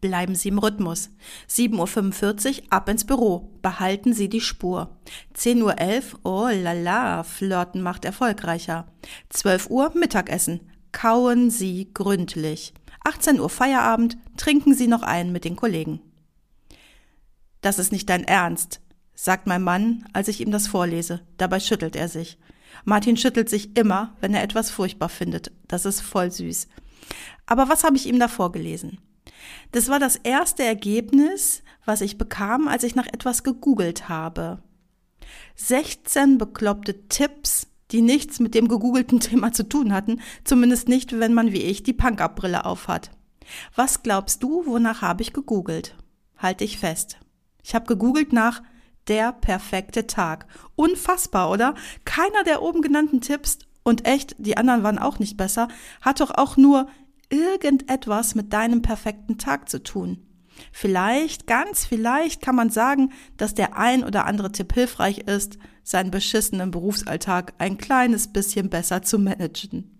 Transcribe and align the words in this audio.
Bleiben 0.00 0.34
Sie 0.36 0.48
im 0.48 0.58
Rhythmus. 0.58 1.10
7.45 1.48 2.62
Uhr 2.62 2.66
ab 2.70 2.88
ins 2.88 3.04
Büro. 3.04 3.50
Behalten 3.62 4.12
Sie 4.12 4.28
die 4.28 4.40
Spur. 4.40 4.96
10.11 5.36 6.12
Uhr, 6.12 6.20
oh 6.22 6.48
la 6.48 6.72
la, 6.72 7.22
Flirten 7.24 7.82
macht 7.82 8.04
erfolgreicher. 8.04 8.86
12 9.30 9.70
Uhr 9.70 9.92
Mittagessen. 9.94 10.60
Kauen 10.92 11.50
Sie 11.50 11.90
gründlich. 11.92 12.74
18 13.04 13.40
Uhr 13.40 13.50
Feierabend. 13.50 14.16
Trinken 14.36 14.74
Sie 14.74 14.86
noch 14.86 15.02
einen 15.02 15.32
mit 15.32 15.44
den 15.44 15.56
Kollegen. 15.56 16.00
Das 17.60 17.80
ist 17.80 17.90
nicht 17.90 18.08
dein 18.08 18.22
Ernst, 18.22 18.80
sagt 19.14 19.48
mein 19.48 19.62
Mann, 19.62 20.04
als 20.12 20.28
ich 20.28 20.40
ihm 20.40 20.52
das 20.52 20.68
vorlese. 20.68 21.22
Dabei 21.38 21.58
schüttelt 21.58 21.96
er 21.96 22.08
sich. 22.08 22.38
Martin 22.84 23.16
schüttelt 23.16 23.48
sich 23.48 23.76
immer, 23.76 24.16
wenn 24.20 24.32
er 24.32 24.44
etwas 24.44 24.70
furchtbar 24.70 25.08
findet. 25.08 25.50
Das 25.66 25.84
ist 25.84 26.00
voll 26.00 26.30
süß. 26.30 26.68
Aber 27.46 27.68
was 27.68 27.82
habe 27.82 27.96
ich 27.96 28.06
ihm 28.06 28.20
da 28.20 28.28
vorgelesen? 28.28 28.98
Das 29.72 29.88
war 29.88 29.98
das 29.98 30.16
erste 30.16 30.64
Ergebnis, 30.64 31.62
was 31.84 32.00
ich 32.00 32.18
bekam, 32.18 32.68
als 32.68 32.82
ich 32.84 32.94
nach 32.94 33.06
etwas 33.06 33.42
gegoogelt 33.42 34.08
habe. 34.08 34.62
16 35.56 36.38
bekloppte 36.38 37.08
Tipps, 37.08 37.66
die 37.90 38.02
nichts 38.02 38.40
mit 38.40 38.54
dem 38.54 38.68
gegoogelten 38.68 39.20
Thema 39.20 39.52
zu 39.52 39.68
tun 39.68 39.92
hatten, 39.92 40.20
zumindest 40.44 40.88
nicht, 40.88 41.18
wenn 41.18 41.34
man 41.34 41.52
wie 41.52 41.62
ich 41.62 41.82
die 41.82 41.92
Punk-Up-Brille 41.92 42.64
aufhat. 42.64 43.10
Was 43.74 44.02
glaubst 44.02 44.42
du, 44.42 44.66
wonach 44.66 45.02
habe 45.02 45.22
ich 45.22 45.32
gegoogelt? 45.32 45.96
Halte 46.36 46.64
ich 46.64 46.78
fest. 46.78 47.18
Ich 47.62 47.74
habe 47.74 47.86
gegoogelt 47.86 48.32
nach 48.32 48.62
der 49.08 49.32
perfekte 49.32 50.06
Tag. 50.06 50.46
Unfassbar, 50.76 51.50
oder? 51.50 51.74
Keiner 52.04 52.44
der 52.44 52.62
oben 52.62 52.82
genannten 52.82 53.20
Tipps 53.20 53.58
und 53.82 54.06
echt, 54.06 54.36
die 54.38 54.56
anderen 54.56 54.82
waren 54.82 54.98
auch 54.98 55.18
nicht 55.18 55.36
besser, 55.36 55.68
hat 56.02 56.20
doch 56.20 56.30
auch 56.30 56.56
nur 56.56 56.88
irgendetwas 57.30 58.34
mit 58.34 58.52
deinem 58.52 58.82
perfekten 58.82 59.38
Tag 59.38 59.68
zu 59.68 59.82
tun. 59.82 60.24
Vielleicht, 60.72 61.46
ganz 61.46 61.84
vielleicht 61.84 62.42
kann 62.42 62.56
man 62.56 62.70
sagen, 62.70 63.12
dass 63.36 63.54
der 63.54 63.76
ein 63.76 64.04
oder 64.04 64.26
andere 64.26 64.52
Tipp 64.52 64.72
hilfreich 64.72 65.18
ist, 65.18 65.58
seinen 65.82 66.10
beschissenen 66.10 66.70
Berufsalltag 66.70 67.54
ein 67.58 67.78
kleines 67.78 68.32
bisschen 68.32 68.68
besser 68.68 69.02
zu 69.02 69.18
managen. 69.18 69.94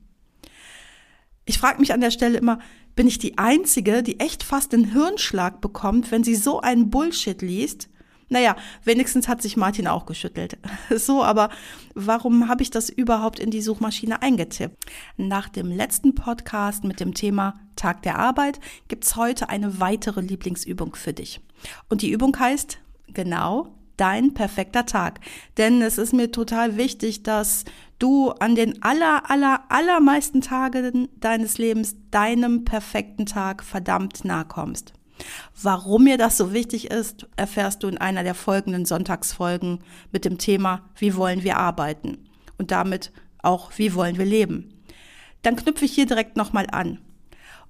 Ich 1.44 1.58
frage 1.58 1.80
mich 1.80 1.92
an 1.92 2.00
der 2.00 2.10
Stelle 2.10 2.38
immer, 2.38 2.58
bin 2.94 3.06
ich 3.06 3.18
die 3.18 3.38
Einzige, 3.38 4.02
die 4.02 4.20
echt 4.20 4.42
fast 4.42 4.72
den 4.72 4.92
Hirnschlag 4.92 5.60
bekommt, 5.60 6.10
wenn 6.10 6.24
sie 6.24 6.34
so 6.34 6.60
einen 6.60 6.90
Bullshit 6.90 7.40
liest? 7.40 7.88
Naja, 8.28 8.56
wenigstens 8.84 9.26
hat 9.26 9.40
sich 9.40 9.56
Martin 9.56 9.86
auch 9.86 10.06
geschüttelt. 10.06 10.58
So, 10.90 11.22
aber 11.22 11.50
warum 11.94 12.48
habe 12.48 12.62
ich 12.62 12.70
das 12.70 12.90
überhaupt 12.90 13.38
in 13.38 13.50
die 13.50 13.60
Suchmaschine 13.60 14.20
eingetippt? 14.22 14.84
Nach 15.16 15.48
dem 15.48 15.70
letzten 15.70 16.14
Podcast 16.14 16.84
mit 16.84 17.00
dem 17.00 17.14
Thema 17.14 17.60
Tag 17.76 18.02
der 18.02 18.18
Arbeit 18.18 18.58
gibt's 18.88 19.16
heute 19.16 19.48
eine 19.48 19.80
weitere 19.80 20.20
Lieblingsübung 20.20 20.94
für 20.94 21.12
dich. 21.12 21.40
Und 21.88 22.02
die 22.02 22.10
Übung 22.10 22.38
heißt 22.38 22.78
genau 23.08 23.78
dein 23.96 24.34
perfekter 24.34 24.86
Tag. 24.86 25.20
Denn 25.56 25.82
es 25.82 25.98
ist 25.98 26.12
mir 26.12 26.32
total 26.32 26.76
wichtig, 26.76 27.22
dass 27.22 27.64
du 27.98 28.30
an 28.30 28.54
den 28.54 28.82
aller, 28.82 29.30
aller, 29.30 29.64
allermeisten 29.68 30.40
Tagen 30.40 31.08
deines 31.20 31.58
Lebens 31.58 31.96
deinem 32.10 32.64
perfekten 32.64 33.26
Tag 33.26 33.62
verdammt 33.62 34.24
nahe 34.24 34.44
kommst. 34.46 34.94
Warum 35.60 36.04
mir 36.04 36.18
das 36.18 36.36
so 36.36 36.52
wichtig 36.52 36.90
ist, 36.90 37.26
erfährst 37.36 37.82
du 37.82 37.88
in 37.88 37.98
einer 37.98 38.22
der 38.22 38.34
folgenden 38.34 38.84
Sonntagsfolgen 38.84 39.80
mit 40.12 40.24
dem 40.24 40.38
Thema 40.38 40.88
Wie 40.96 41.14
wollen 41.16 41.42
wir 41.42 41.56
arbeiten? 41.56 42.28
Und 42.58 42.70
damit 42.70 43.12
auch 43.42 43.72
Wie 43.76 43.94
wollen 43.94 44.18
wir 44.18 44.26
leben? 44.26 44.74
Dann 45.42 45.56
knüpfe 45.56 45.84
ich 45.84 45.92
hier 45.92 46.06
direkt 46.06 46.36
nochmal 46.36 46.66
an. 46.70 46.98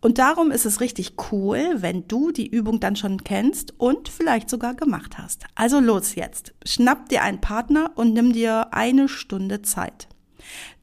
Und 0.00 0.18
darum 0.18 0.52
ist 0.52 0.64
es 0.64 0.80
richtig 0.80 1.14
cool, 1.32 1.76
wenn 1.76 2.06
du 2.06 2.30
die 2.30 2.46
Übung 2.46 2.78
dann 2.78 2.94
schon 2.94 3.24
kennst 3.24 3.74
und 3.78 4.08
vielleicht 4.08 4.48
sogar 4.48 4.74
gemacht 4.74 5.18
hast. 5.18 5.44
Also 5.56 5.80
los 5.80 6.14
jetzt. 6.14 6.54
Schnapp 6.64 7.08
dir 7.08 7.22
einen 7.22 7.40
Partner 7.40 7.90
und 7.96 8.12
nimm 8.12 8.32
dir 8.32 8.72
eine 8.72 9.08
Stunde 9.08 9.62
Zeit. 9.62 10.08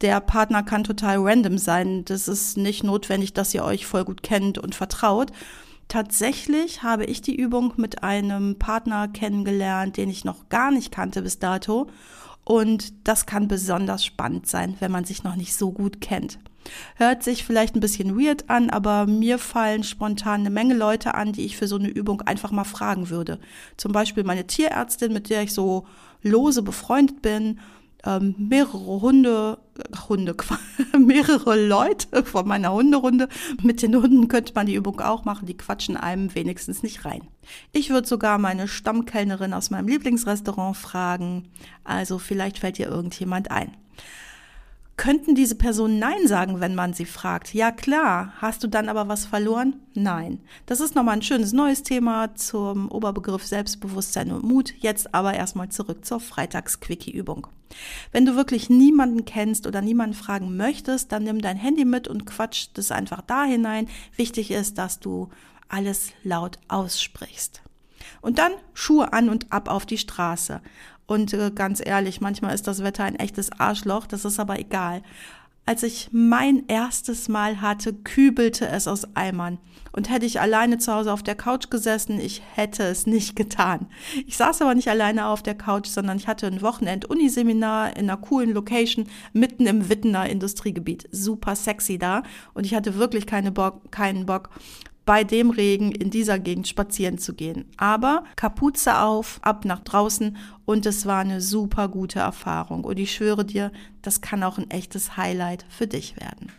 Der 0.01 0.19
Partner 0.19 0.63
kann 0.63 0.83
total 0.83 1.17
random 1.19 1.57
sein. 1.57 2.03
Das 2.05 2.27
ist 2.27 2.57
nicht 2.57 2.83
notwendig, 2.83 3.33
dass 3.33 3.53
ihr 3.53 3.63
euch 3.63 3.85
voll 3.85 4.03
gut 4.03 4.21
kennt 4.21 4.57
und 4.57 4.75
vertraut, 4.75 5.31
Tatsächlich 5.87 6.83
habe 6.83 7.05
ich 7.05 7.21
die 7.21 7.35
Übung 7.35 7.73
mit 7.77 8.03
einem 8.03 8.57
Partner 8.57 9.07
kennengelernt, 9.07 9.97
den 9.97 10.09
ich 10.09 10.25
noch 10.25 10.49
gar 10.49 10.71
nicht 10.71 10.91
kannte 10.91 11.21
bis 11.21 11.39
dato. 11.39 11.87
Und 12.43 13.07
das 13.07 13.25
kann 13.25 13.47
besonders 13.47 14.05
spannend 14.05 14.47
sein, 14.47 14.75
wenn 14.79 14.91
man 14.91 15.05
sich 15.05 15.23
noch 15.23 15.35
nicht 15.35 15.55
so 15.55 15.71
gut 15.71 16.01
kennt. 16.01 16.39
Hört 16.95 17.23
sich 17.23 17.43
vielleicht 17.43 17.75
ein 17.75 17.79
bisschen 17.79 18.19
weird 18.19 18.49
an, 18.49 18.69
aber 18.69 19.05
mir 19.05 19.37
fallen 19.37 19.83
spontan 19.83 20.41
eine 20.41 20.49
Menge 20.49 20.73
Leute 20.73 21.13
an, 21.13 21.31
die 21.31 21.45
ich 21.45 21.57
für 21.57 21.67
so 21.67 21.75
eine 21.75 21.89
Übung 21.89 22.21
einfach 22.21 22.51
mal 22.51 22.63
fragen 22.63 23.09
würde. 23.09 23.39
Zum 23.77 23.91
Beispiel 23.91 24.23
meine 24.23 24.47
Tierärztin, 24.47 25.13
mit 25.13 25.29
der 25.29 25.43
ich 25.43 25.53
so 25.53 25.85
lose 26.21 26.63
befreundet 26.63 27.21
bin 27.21 27.59
ähm, 28.05 28.35
mehrere 28.37 29.01
Hunde, 29.01 29.57
Hunde, 30.07 30.35
mehrere 30.99 31.67
Leute 31.67 32.23
von 32.23 32.47
meiner 32.47 32.71
Hunderunde. 32.71 33.27
Mit 33.61 33.81
den 33.81 33.95
Hunden 33.95 34.27
könnte 34.27 34.53
man 34.55 34.67
die 34.67 34.75
Übung 34.75 35.01
auch 35.01 35.25
machen, 35.25 35.45
die 35.45 35.57
quatschen 35.57 35.97
einem 35.97 36.33
wenigstens 36.35 36.83
nicht 36.83 37.05
rein. 37.05 37.21
Ich 37.71 37.89
würde 37.89 38.07
sogar 38.07 38.37
meine 38.37 38.67
Stammkellnerin 38.67 39.53
aus 39.53 39.69
meinem 39.69 39.87
Lieblingsrestaurant 39.87 40.77
fragen. 40.77 41.49
Also 41.83 42.19
vielleicht 42.19 42.59
fällt 42.59 42.77
dir 42.77 42.87
irgendjemand 42.87 43.51
ein. 43.51 43.75
Könnten 44.97 45.35
diese 45.35 45.55
Personen 45.55 45.99
Nein 45.99 46.25
sagen, 46.25 46.61
wenn 46.61 46.73
man 46.73 46.93
sie 46.93 47.05
fragt? 47.05 47.53
Ja 47.53 47.71
klar. 47.71 48.33
Hast 48.37 48.63
du 48.63 48.67
dann 48.67 48.87
aber 48.87 49.09
was 49.09 49.25
verloren? 49.25 49.75
Nein. 49.93 50.39
Das 50.67 50.79
ist 50.79 50.95
nochmal 50.95 51.15
ein 51.15 51.21
schönes 51.21 51.51
neues 51.51 51.83
Thema 51.83 52.33
zum 52.35 52.89
Oberbegriff 52.89 53.45
Selbstbewusstsein 53.45 54.31
und 54.31 54.45
Mut. 54.45 54.73
Jetzt 54.79 55.13
aber 55.13 55.33
erstmal 55.33 55.67
zurück 55.67 56.05
zur 56.05 56.21
Freitags-Quickie-Übung. 56.21 57.47
Wenn 58.13 58.25
du 58.25 58.37
wirklich 58.37 58.69
niemanden 58.69 59.25
kennst 59.25 59.67
oder 59.67 59.81
niemanden 59.81 60.15
fragen 60.15 60.55
möchtest, 60.55 61.11
dann 61.11 61.23
nimm 61.23 61.41
dein 61.41 61.57
Handy 61.57 61.83
mit 61.83 62.07
und 62.07 62.25
quatsch 62.25 62.67
das 62.73 62.91
einfach 62.91 63.21
da 63.21 63.43
hinein. 63.43 63.89
Wichtig 64.15 64.49
ist, 64.49 64.77
dass 64.77 65.01
du 65.01 65.29
alles 65.67 66.11
laut 66.23 66.57
aussprichst. 66.69 67.64
Und 68.21 68.37
dann 68.39 68.51
Schuhe 68.73 69.13
an 69.13 69.29
und 69.29 69.51
ab 69.51 69.69
auf 69.69 69.85
die 69.85 69.97
Straße. 69.97 70.61
Und 71.07 71.33
äh, 71.33 71.51
ganz 71.53 71.81
ehrlich, 71.85 72.21
manchmal 72.21 72.55
ist 72.55 72.67
das 72.67 72.83
Wetter 72.83 73.03
ein 73.03 73.15
echtes 73.15 73.51
Arschloch, 73.51 74.07
das 74.07 74.25
ist 74.25 74.39
aber 74.39 74.59
egal. 74.59 75.01
Als 75.67 75.81
ich 75.81 76.09
mein 76.11 76.67
erstes 76.67 77.27
Mal 77.27 77.59
hatte, 77.59 77.91
kübelte 77.91 78.67
es 78.67 78.87
aus 78.87 79.15
Eimern. 79.15 79.57
Und 79.91 80.09
hätte 80.09 80.25
ich 80.25 80.39
alleine 80.39 80.77
zu 80.77 80.93
Hause 80.93 81.11
auf 81.11 81.23
der 81.23 81.35
Couch 81.35 81.71
gesessen, 81.71 82.19
ich 82.19 82.43
hätte 82.53 82.83
es 82.83 83.07
nicht 83.07 83.35
getan. 83.35 83.87
Ich 84.27 84.37
saß 84.37 84.61
aber 84.61 84.75
nicht 84.75 84.89
alleine 84.89 85.25
auf 85.25 85.41
der 85.41 85.55
Couch, 85.55 85.87
sondern 85.87 86.17
ich 86.17 86.27
hatte 86.27 86.45
ein 86.47 86.61
Wochenend-Uniseminar 86.61 87.95
in 87.95 88.09
einer 88.09 88.17
coolen 88.17 88.53
Location 88.53 89.07
mitten 89.33 89.65
im 89.65 89.89
Wittener 89.89 90.29
Industriegebiet. 90.29 91.07
Super 91.11 91.55
sexy 91.55 91.97
da. 91.97 92.23
Und 92.53 92.65
ich 92.65 92.75
hatte 92.75 92.95
wirklich 92.95 93.25
keine 93.25 93.51
Bock, 93.51 93.89
keinen 93.91 94.25
Bock, 94.25 94.49
bei 95.05 95.23
dem 95.23 95.51
Regen 95.51 95.91
in 95.91 96.09
dieser 96.09 96.39
Gegend 96.39 96.67
spazieren 96.67 97.17
zu 97.17 97.33
gehen. 97.33 97.65
Aber 97.77 98.23
Kapuze 98.35 98.99
auf, 98.99 99.39
ab 99.43 99.65
nach 99.65 99.79
draußen 99.79 100.35
und 100.65 100.85
es 100.85 101.05
war 101.05 101.19
eine 101.19 101.41
super 101.41 101.87
gute 101.87 102.19
Erfahrung. 102.19 102.83
Und 102.83 102.97
ich 102.97 103.13
schwöre 103.13 103.45
dir, 103.45 103.71
das 104.01 104.21
kann 104.21 104.43
auch 104.43 104.57
ein 104.57 104.71
echtes 104.71 105.15
Highlight 105.15 105.65
für 105.69 105.87
dich 105.87 106.19
werden. 106.19 106.51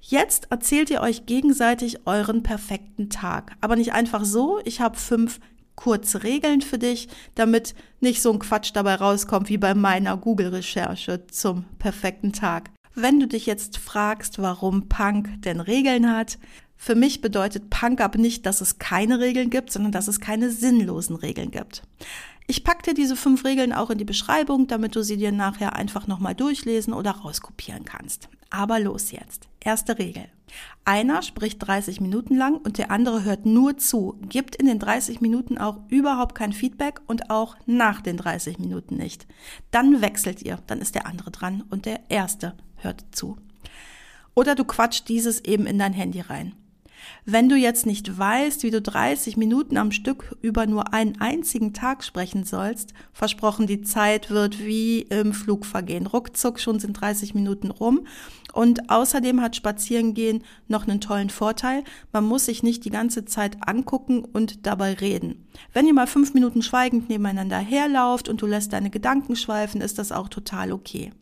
Jetzt 0.00 0.48
erzählt 0.50 0.90
ihr 0.90 1.00
euch 1.00 1.26
gegenseitig 1.26 2.06
euren 2.06 2.42
perfekten 2.42 3.10
Tag. 3.10 3.56
Aber 3.60 3.76
nicht 3.76 3.92
einfach 3.92 4.24
so. 4.24 4.60
Ich 4.64 4.80
habe 4.80 4.96
fünf 4.96 5.40
kurze 5.74 6.22
Regeln 6.22 6.62
für 6.62 6.78
dich, 6.78 7.08
damit 7.34 7.74
nicht 8.00 8.22
so 8.22 8.32
ein 8.32 8.38
Quatsch 8.38 8.70
dabei 8.72 8.94
rauskommt 8.94 9.48
wie 9.48 9.58
bei 9.58 9.74
meiner 9.74 10.16
Google-Recherche 10.16 11.26
zum 11.26 11.64
perfekten 11.78 12.32
Tag. 12.32 12.70
Wenn 12.94 13.20
du 13.20 13.26
dich 13.26 13.44
jetzt 13.44 13.76
fragst, 13.76 14.40
warum 14.40 14.88
Punk 14.88 15.42
denn 15.42 15.60
Regeln 15.60 16.10
hat, 16.10 16.38
für 16.76 16.94
mich 16.94 17.20
bedeutet 17.20 17.70
Punk 17.70 18.00
Up 18.00 18.16
nicht, 18.16 18.46
dass 18.46 18.60
es 18.60 18.78
keine 18.78 19.20
Regeln 19.20 19.50
gibt, 19.50 19.72
sondern 19.72 19.92
dass 19.92 20.08
es 20.08 20.20
keine 20.20 20.50
sinnlosen 20.50 21.16
Regeln 21.16 21.50
gibt. 21.50 21.82
Ich 22.48 22.62
pack 22.62 22.84
dir 22.84 22.94
diese 22.94 23.16
fünf 23.16 23.44
Regeln 23.44 23.72
auch 23.72 23.90
in 23.90 23.98
die 23.98 24.04
Beschreibung, 24.04 24.68
damit 24.68 24.94
du 24.94 25.02
sie 25.02 25.16
dir 25.16 25.32
nachher 25.32 25.74
einfach 25.74 26.06
nochmal 26.06 26.34
durchlesen 26.34 26.92
oder 26.92 27.10
rauskopieren 27.10 27.84
kannst. 27.84 28.28
Aber 28.50 28.78
los 28.78 29.10
jetzt. 29.10 29.48
Erste 29.58 29.98
Regel. 29.98 30.26
Einer 30.84 31.22
spricht 31.22 31.66
30 31.66 32.00
Minuten 32.00 32.36
lang 32.36 32.54
und 32.54 32.78
der 32.78 32.92
andere 32.92 33.24
hört 33.24 33.46
nur 33.46 33.76
zu, 33.78 34.16
gibt 34.28 34.54
in 34.54 34.66
den 34.66 34.78
30 34.78 35.20
Minuten 35.20 35.58
auch 35.58 35.80
überhaupt 35.88 36.36
kein 36.36 36.52
Feedback 36.52 37.00
und 37.08 37.30
auch 37.30 37.56
nach 37.66 38.00
den 38.00 38.16
30 38.16 38.60
Minuten 38.60 38.96
nicht. 38.96 39.26
Dann 39.72 40.00
wechselt 40.00 40.42
ihr, 40.42 40.60
dann 40.68 40.80
ist 40.80 40.94
der 40.94 41.06
andere 41.06 41.32
dran 41.32 41.64
und 41.70 41.84
der 41.84 42.08
erste 42.08 42.54
hört 42.76 43.04
zu. 43.10 43.36
Oder 44.34 44.54
du 44.54 44.64
quatscht 44.64 45.08
dieses 45.08 45.44
eben 45.44 45.66
in 45.66 45.80
dein 45.80 45.92
Handy 45.92 46.20
rein. 46.20 46.54
Wenn 47.24 47.48
du 47.48 47.56
jetzt 47.56 47.86
nicht 47.86 48.18
weißt, 48.18 48.62
wie 48.62 48.70
du 48.70 48.80
30 48.80 49.36
Minuten 49.36 49.76
am 49.76 49.90
Stück 49.90 50.36
über 50.42 50.66
nur 50.66 50.92
einen 50.92 51.20
einzigen 51.20 51.72
Tag 51.72 52.04
sprechen 52.04 52.44
sollst, 52.44 52.94
versprochen, 53.12 53.66
die 53.66 53.82
Zeit 53.82 54.30
wird 54.30 54.64
wie 54.64 55.02
im 55.02 55.32
Flug 55.32 55.66
vergehen. 55.66 56.06
Ruckzuck 56.06 56.60
schon 56.60 56.78
sind 56.78 56.94
30 56.94 57.34
Minuten 57.34 57.70
rum. 57.70 58.06
Und 58.52 58.88
außerdem 58.90 59.42
hat 59.42 59.54
Spazierengehen 59.54 60.42
noch 60.66 60.88
einen 60.88 61.00
tollen 61.00 61.28
Vorteil. 61.28 61.84
Man 62.12 62.24
muss 62.24 62.46
sich 62.46 62.62
nicht 62.62 62.84
die 62.84 62.90
ganze 62.90 63.26
Zeit 63.26 63.58
angucken 63.68 64.24
und 64.24 64.66
dabei 64.66 64.94
reden. 64.94 65.46
Wenn 65.72 65.86
ihr 65.86 65.94
mal 65.94 66.06
fünf 66.06 66.32
Minuten 66.32 66.62
schweigend 66.62 67.08
nebeneinander 67.08 67.58
herlauft 67.58 68.28
und 68.28 68.40
du 68.40 68.46
lässt 68.46 68.72
deine 68.72 68.88
Gedanken 68.88 69.36
schweifen, 69.36 69.80
ist 69.80 69.98
das 69.98 70.10
auch 70.10 70.28
total 70.28 70.72
okay. 70.72 71.12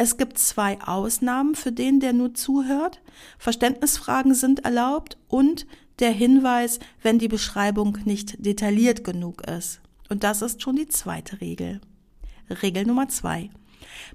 Es 0.00 0.16
gibt 0.16 0.38
zwei 0.38 0.80
Ausnahmen 0.80 1.56
für 1.56 1.72
den, 1.72 1.98
der 1.98 2.12
nur 2.12 2.32
zuhört. 2.32 3.02
Verständnisfragen 3.36 4.32
sind 4.32 4.64
erlaubt 4.64 5.18
und 5.26 5.66
der 5.98 6.12
Hinweis, 6.12 6.78
wenn 7.02 7.18
die 7.18 7.26
Beschreibung 7.26 7.98
nicht 8.04 8.46
detailliert 8.46 9.02
genug 9.02 9.42
ist. 9.48 9.80
Und 10.08 10.22
das 10.22 10.40
ist 10.40 10.62
schon 10.62 10.76
die 10.76 10.86
zweite 10.86 11.40
Regel. 11.40 11.80
Regel 12.62 12.84
Nummer 12.84 13.08
zwei. 13.08 13.50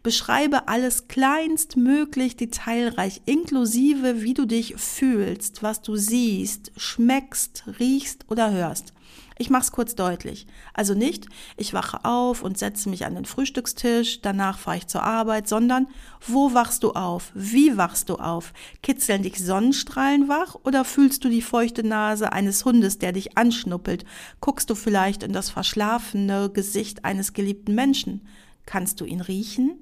Beschreibe 0.03 0.69
alles 0.69 1.09
kleinstmöglich 1.09 2.37
detailreich, 2.37 3.21
inklusive 3.25 4.21
wie 4.21 4.33
du 4.33 4.45
dich 4.45 4.75
fühlst, 4.77 5.63
was 5.63 5.81
du 5.81 5.97
siehst, 5.97 6.71
schmeckst, 6.77 7.65
riechst 7.77 8.23
oder 8.31 8.51
hörst. 8.51 8.92
Ich 9.37 9.49
mach's 9.49 9.71
kurz 9.71 9.95
deutlich. 9.95 10.47
Also 10.73 10.93
nicht, 10.93 11.27
ich 11.57 11.73
wache 11.73 12.05
auf 12.05 12.43
und 12.43 12.57
setze 12.57 12.89
mich 12.89 13.05
an 13.05 13.15
den 13.15 13.25
Frühstückstisch, 13.25 14.21
danach 14.21 14.59
fahre 14.59 14.77
ich 14.77 14.87
zur 14.87 15.03
Arbeit, 15.03 15.47
sondern 15.47 15.87
wo 16.25 16.53
wachst 16.53 16.83
du 16.83 16.91
auf? 16.91 17.31
Wie 17.33 17.77
wachst 17.77 18.09
du 18.09 18.15
auf? 18.15 18.53
Kitzeln 18.81 19.23
dich 19.23 19.43
Sonnenstrahlen 19.43 20.27
wach 20.27 20.55
oder 20.63 20.85
fühlst 20.85 21.23
du 21.23 21.29
die 21.29 21.41
feuchte 21.41 21.83
Nase 21.83 22.31
eines 22.31 22.63
Hundes, 22.65 22.99
der 22.99 23.11
dich 23.11 23.37
anschnuppelt? 23.37 24.05
Guckst 24.39 24.69
du 24.69 24.75
vielleicht 24.75 25.23
in 25.23 25.33
das 25.33 25.49
verschlafene 25.49 26.49
Gesicht 26.49 27.05
eines 27.05 27.33
geliebten 27.33 27.75
Menschen? 27.75 28.27
Kannst 28.65 29.01
du 29.01 29.05
ihn 29.05 29.21
riechen? 29.21 29.79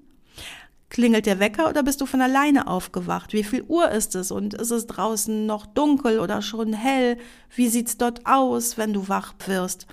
Klingelt 0.92 1.26
der 1.26 1.40
Wecker 1.40 1.70
oder 1.70 1.84
bist 1.84 2.02
du 2.02 2.06
von 2.06 2.20
alleine 2.20 2.68
aufgewacht? 2.68 3.32
Wie 3.32 3.46
viel 3.46 3.64
Uhr 3.64 3.90
ist 3.92 4.14
es 4.14 4.30
und 4.30 4.54
ist 4.54 4.72
es 4.72 4.88
draußen 4.88 5.46
noch 5.46 5.66
dunkel 5.66 6.20
oder 6.20 6.42
schon 6.42 6.74
hell? 6.74 7.18
Wie 7.56 7.70
sieht's 7.70 7.96
dort 7.96 8.26
aus, 8.26 8.78
wenn 8.78 8.92
du 8.92 9.08
wach 9.08 9.34
wirst? 9.46 9.88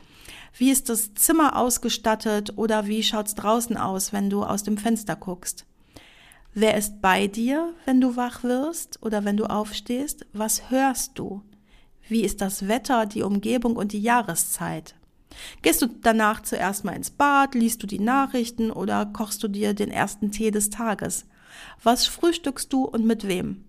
Wie 0.57 0.73
ist 0.73 0.89
das 0.89 1.15
Zimmer 1.15 1.57
ausgestattet 1.57 2.55
oder 2.57 2.89
wie 2.89 3.05
schaut's 3.05 3.37
draußen 3.37 3.77
aus, 3.77 4.13
wenn 4.13 4.29
du 4.29 4.43
aus 4.43 4.65
dem 4.65 4.77
Fenster 4.77 5.15
guckst? 5.15 5.67
Wer 6.53 6.77
ist 6.77 7.01
bei 7.01 7.29
dir, 7.29 7.73
wenn 7.85 8.01
du 8.01 8.17
wach 8.17 8.43
wirst 8.43 9.01
oder 9.01 9.25
wenn 9.25 9.37
du 9.37 9.45
aufstehst? 9.45 10.27
Was 10.33 10.69
hörst 10.69 11.17
du? 11.17 11.43
Wie 12.09 12.25
ist 12.25 12.41
das 12.41 12.67
Wetter, 12.67 13.07
die 13.07 13.23
Umgebung 13.23 13.77
und 13.77 13.93
die 13.93 14.03
Jahreszeit? 14.03 14.97
Gehst 15.63 15.83
du 15.83 15.87
danach 15.87 16.43
zuerst 16.43 16.85
mal 16.85 16.93
ins 16.93 17.11
Bad, 17.11 17.55
liest 17.55 17.83
du 17.83 17.87
die 17.87 18.01
Nachrichten 18.01 18.71
oder 18.71 19.07
kochst 19.07 19.43
du 19.43 19.49
dir 19.49 19.75
den 19.75 19.91
ersten 19.91 20.31
Tee 20.31 20.51
des 20.51 20.71
Tages? 20.71 21.27
Was 21.83 22.07
frühstückst 22.07 22.73
du 22.73 22.85
und 22.85 23.07
mit 23.07 23.27
wem? 23.27 23.65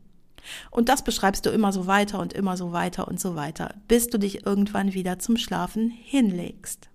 Und 0.71 0.89
das 0.89 1.03
beschreibst 1.03 1.45
du 1.45 1.49
immer 1.49 1.71
so 1.71 1.87
weiter 1.87 2.19
und 2.19 2.33
immer 2.33 2.57
so 2.57 2.71
weiter 2.71 3.07
und 3.07 3.19
so 3.19 3.35
weiter, 3.35 3.75
bis 3.87 4.07
du 4.07 4.17
dich 4.17 4.45
irgendwann 4.45 4.93
wieder 4.93 5.19
zum 5.19 5.37
Schlafen 5.37 5.89
hinlegst. 5.89 6.89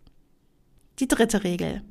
Die 0.98 1.08
dritte 1.08 1.44
Regel. 1.44 1.82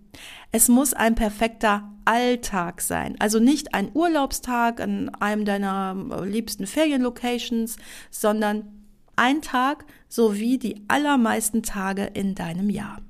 Es 0.52 0.68
muss 0.68 0.94
ein 0.94 1.16
perfekter 1.16 1.92
Alltag 2.06 2.82
sein. 2.82 3.16
Also 3.20 3.40
nicht 3.40 3.74
ein 3.74 3.92
Urlaubstag 3.94 4.80
an 4.80 5.10
einem 5.16 5.46
deiner 5.46 5.96
liebsten 6.26 6.68
Ferienlocations, 6.68 7.78
sondern 8.12 8.83
ein 9.16 9.42
Tag 9.42 9.86
sowie 10.10 10.58
die 10.58 10.84
allermeisten 10.88 11.64
Tage 11.64 12.04
in 12.04 12.36
deinem 12.36 12.70
Jahr. 12.70 13.02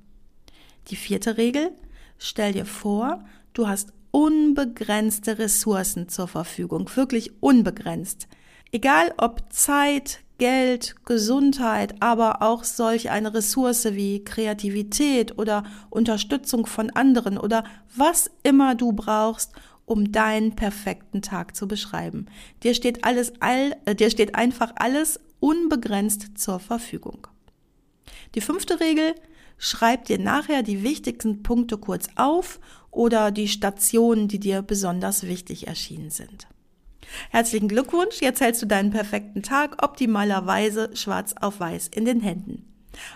Die 0.89 0.95
vierte 0.95 1.37
Regel, 1.37 1.71
stell 2.17 2.53
dir 2.53 2.65
vor, 2.65 3.23
du 3.53 3.67
hast 3.67 3.93
unbegrenzte 4.11 5.39
Ressourcen 5.39 6.09
zur 6.09 6.27
Verfügung, 6.27 6.89
wirklich 6.95 7.31
unbegrenzt. 7.41 8.27
Egal 8.71 9.13
ob 9.17 9.51
Zeit, 9.51 10.19
Geld, 10.39 10.95
Gesundheit, 11.05 11.95
aber 12.01 12.41
auch 12.41 12.63
solch 12.63 13.09
eine 13.09 13.33
Ressource 13.33 13.85
wie 13.93 14.23
Kreativität 14.23 15.37
oder 15.37 15.63
Unterstützung 15.89 16.65
von 16.65 16.89
anderen 16.89 17.37
oder 17.37 17.63
was 17.95 18.29
immer 18.43 18.75
du 18.75 18.91
brauchst, 18.91 19.53
um 19.85 20.11
deinen 20.11 20.55
perfekten 20.55 21.21
Tag 21.21 21.55
zu 21.55 21.67
beschreiben. 21.67 22.25
Dir 22.63 22.73
steht 22.73 23.03
alles 23.03 23.33
all, 23.41 23.75
äh, 23.85 23.95
dir 23.95 24.09
steht 24.09 24.35
einfach 24.35 24.73
alles 24.75 25.19
unbegrenzt 25.43 26.37
zur 26.37 26.57
Verfügung. 26.59 27.27
Die 28.33 28.39
fünfte 28.39 28.79
Regel, 28.79 29.13
schreib 29.57 30.05
dir 30.05 30.17
nachher 30.17 30.63
die 30.63 30.83
wichtigsten 30.83 31.43
Punkte 31.43 31.77
kurz 31.77 32.07
auf 32.15 32.61
oder 32.91 33.29
die 33.29 33.49
Stationen, 33.49 34.29
die 34.29 34.39
dir 34.39 34.61
besonders 34.61 35.23
wichtig 35.23 35.67
erschienen 35.67 36.11
sind. 36.11 36.47
Herzlichen 37.29 37.67
Glückwunsch, 37.67 38.21
jetzt 38.21 38.39
hältst 38.39 38.61
du 38.61 38.67
deinen 38.67 38.91
perfekten 38.91 39.43
Tag 39.43 39.83
optimalerweise 39.83 40.95
schwarz 40.95 41.35
auf 41.41 41.59
weiß 41.59 41.89
in 41.89 42.05
den 42.05 42.21
Händen. 42.21 42.65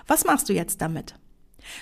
Was 0.06 0.26
machst 0.26 0.50
du 0.50 0.54
jetzt 0.54 0.82
damit? 0.82 1.16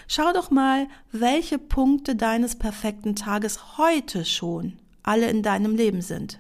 Schau 0.08 0.32
doch 0.32 0.52
mal, 0.52 0.88
welche 1.12 1.58
Punkte 1.58 2.16
deines 2.16 2.56
perfekten 2.56 3.16
Tages 3.16 3.80
heute 3.80 4.26
schon 4.26 4.74
alle 5.02 5.28
in 5.28 5.42
deinem 5.42 5.76
Leben 5.76 6.04
sind. 6.04 6.40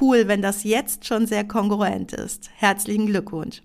Cool, 0.00 0.26
wenn 0.28 0.42
das 0.42 0.64
jetzt 0.64 1.06
schon 1.06 1.26
sehr 1.26 1.44
kongruent 1.44 2.12
ist. 2.12 2.50
Herzlichen 2.56 3.06
Glückwunsch. 3.06 3.62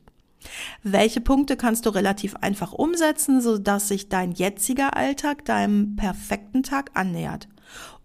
Welche 0.83 1.21
Punkte 1.21 1.57
kannst 1.57 1.85
du 1.85 1.89
relativ 1.89 2.35
einfach 2.35 2.71
umsetzen, 2.71 3.41
sodass 3.41 3.87
sich 3.87 4.09
dein 4.09 4.31
jetziger 4.31 4.95
Alltag 4.95 5.45
deinem 5.45 5.95
perfekten 5.95 6.63
Tag 6.63 6.91
annähert? 6.93 7.47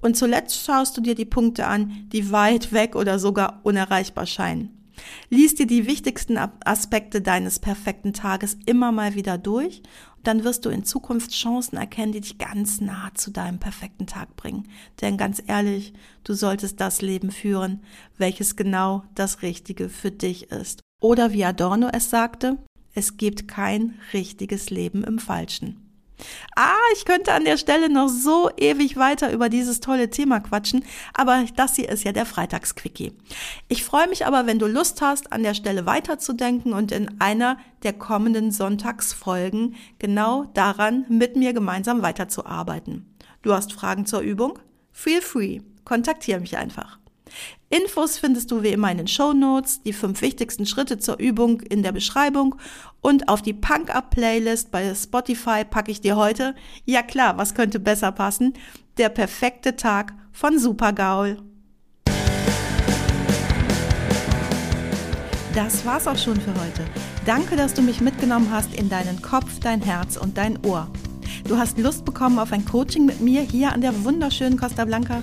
Und 0.00 0.16
zuletzt 0.16 0.64
schaust 0.64 0.96
du 0.96 1.00
dir 1.00 1.14
die 1.14 1.24
Punkte 1.24 1.66
an, 1.66 2.08
die 2.12 2.32
weit 2.32 2.72
weg 2.72 2.96
oder 2.96 3.18
sogar 3.18 3.60
unerreichbar 3.62 4.26
scheinen. 4.26 4.83
Lies 5.31 5.55
dir 5.55 5.67
die 5.67 5.87
wichtigsten 5.87 6.38
Aspekte 6.38 7.20
deines 7.20 7.58
perfekten 7.58 8.13
Tages 8.13 8.56
immer 8.67 8.93
mal 8.93 9.15
wieder 9.15 9.39
durch 9.39 9.82
dann 10.24 10.43
wirst 10.43 10.65
du 10.65 10.70
in 10.70 10.84
Zukunft 10.84 11.31
Chancen 11.32 11.77
erkennen, 11.77 12.13
die 12.13 12.20
dich 12.20 12.39
ganz 12.39 12.81
nah 12.81 13.10
zu 13.15 13.31
deinem 13.31 13.58
perfekten 13.58 14.06
Tag 14.06 14.34
bringen. 14.36 14.69
Denn 15.01 15.17
ganz 15.17 15.43
ehrlich, 15.46 15.93
du 16.24 16.32
solltest 16.32 16.81
das 16.81 17.03
Leben 17.03 17.31
führen, 17.31 17.82
welches 18.17 18.56
genau 18.56 19.05
das 19.15 19.43
Richtige 19.43 19.89
für 19.89 20.10
dich 20.10 20.51
ist. 20.51 20.81
Oder 21.01 21.32
wie 21.32 21.44
Adorno 21.44 21.89
es 21.93 22.10
sagte, 22.10 22.58
es 22.94 23.17
gibt 23.17 23.48
kein 23.48 24.01
richtiges 24.13 24.70
Leben 24.70 25.05
im 25.05 25.19
Falschen. 25.19 25.83
Ah, 26.56 26.76
ich 26.94 27.04
könnte 27.04 27.32
an 27.32 27.44
der 27.44 27.56
Stelle 27.56 27.88
noch 27.88 28.08
so 28.08 28.50
ewig 28.56 28.96
weiter 28.96 29.32
über 29.32 29.48
dieses 29.48 29.80
tolle 29.80 30.10
Thema 30.10 30.40
quatschen, 30.40 30.84
aber 31.12 31.44
das 31.56 31.76
hier 31.76 31.88
ist 31.88 32.04
ja 32.04 32.12
der 32.12 32.26
Freitagsquickie. 32.26 33.12
Ich 33.68 33.84
freue 33.84 34.08
mich 34.08 34.26
aber, 34.26 34.46
wenn 34.46 34.58
du 34.58 34.66
Lust 34.66 35.02
hast, 35.02 35.32
an 35.32 35.42
der 35.42 35.54
Stelle 35.54 35.86
weiterzudenken 35.86 36.72
und 36.72 36.92
in 36.92 37.20
einer 37.20 37.58
der 37.82 37.92
kommenden 37.92 38.50
Sonntagsfolgen 38.52 39.74
genau 39.98 40.44
daran 40.54 41.04
mit 41.08 41.36
mir 41.36 41.52
gemeinsam 41.52 42.02
weiterzuarbeiten. 42.02 43.14
Du 43.42 43.52
hast 43.52 43.72
Fragen 43.72 44.06
zur 44.06 44.20
Übung? 44.20 44.58
Feel 44.92 45.20
free, 45.20 45.60
kontaktiere 45.84 46.40
mich 46.40 46.56
einfach. 46.56 46.98
Infos 47.70 48.19
findest 48.19 48.50
du 48.50 48.62
wie 48.62 48.69
immer 48.69 48.91
in 48.91 48.98
den 48.98 49.08
Show 49.08 49.32
Notes, 49.32 49.82
die 49.82 49.93
fünf 49.93 50.22
wichtigsten 50.22 50.67
Schritte 50.67 50.98
zur 50.98 51.19
Übung 51.19 51.60
in 51.60 51.82
der 51.82 51.93
Beschreibung 51.93 52.55
und 53.00 53.29
auf 53.29 53.43
die 53.43 53.53
Punk 53.53 53.94
Up 53.94 54.10
Playlist 54.10 54.70
bei 54.70 54.94
Spotify 54.94 55.64
packe 55.64 55.91
ich 55.91 56.00
dir 56.00 56.17
heute, 56.17 56.55
ja 56.84 57.03
klar, 57.03 57.36
was 57.36 57.55
könnte 57.55 57.81
besser 57.81 58.12
passen, 58.12 58.55
der 58.96 59.08
perfekte 59.08 59.76
Tag 59.76 60.14
von 60.32 60.58
Supergaul. 60.58 61.38
Das 65.55 65.86
war's 65.86 66.08
auch 66.08 66.19
schon 66.19 66.41
für 66.41 66.55
heute. 66.55 66.84
Danke, 67.26 67.55
dass 67.55 67.74
du 67.74 67.82
mich 67.82 68.00
mitgenommen 68.00 68.50
hast 68.50 68.74
in 68.74 68.88
deinen 68.88 69.22
Kopf, 69.22 69.60
dein 69.60 69.81
Herz 69.81 70.17
und 70.17 70.36
dein 70.36 70.58
Ohr. 70.64 70.88
Du 71.46 71.56
hast 71.56 71.79
Lust 71.79 72.05
bekommen 72.05 72.38
auf 72.38 72.53
ein 72.53 72.64
Coaching 72.64 73.06
mit 73.06 73.20
mir 73.20 73.43
hier 73.43 73.72
an 73.72 73.81
der 73.81 74.05
wunderschönen 74.05 74.58
Costa 74.58 74.84
Blanca? 74.84 75.22